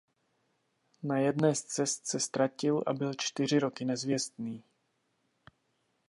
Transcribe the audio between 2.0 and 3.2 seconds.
se ztratil a byl